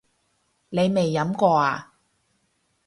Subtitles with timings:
[0.69, 1.93] 你未飲過呀？